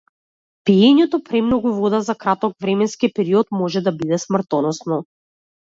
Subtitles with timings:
[0.69, 5.03] Пиењето премногу вода за краток временски период може да биде смртоносно.